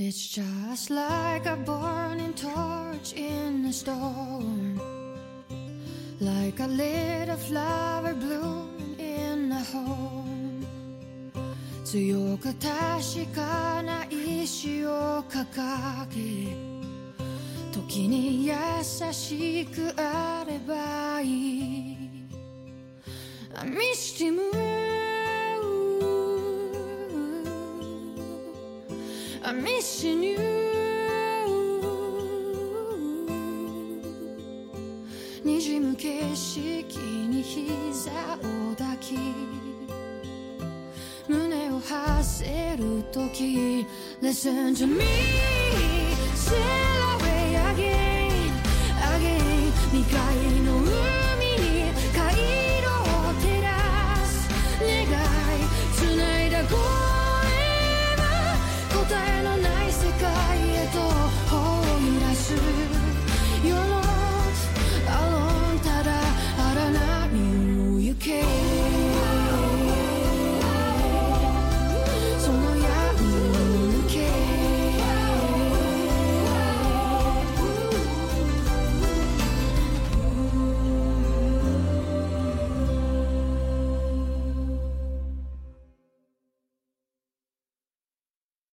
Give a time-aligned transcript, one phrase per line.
[0.00, 4.78] It's just like a burning torch in a storm
[6.20, 10.16] Like a little flower blooming in a home
[11.84, 15.54] 強く確かな意志を掲
[16.10, 16.52] げ
[17.72, 18.54] 時に優
[19.12, 21.26] しくあればい
[21.92, 21.96] い
[23.54, 24.29] I missed him
[29.43, 30.37] I'm missing you
[35.43, 39.17] にじむ景色に膝を抱き
[41.27, 43.85] 胸を馳せる時
[44.21, 45.03] Listen to me